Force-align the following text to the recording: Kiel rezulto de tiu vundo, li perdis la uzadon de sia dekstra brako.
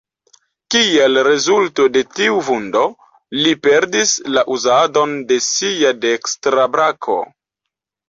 Kiel 0.75 1.19
rezulto 1.27 1.85
de 1.97 2.03
tiu 2.21 2.41
vundo, 2.49 2.83
li 3.43 3.53
perdis 3.69 4.17
la 4.37 4.47
uzadon 4.59 5.17
de 5.31 5.41
sia 5.53 5.97
dekstra 6.11 6.71
brako. 6.77 7.25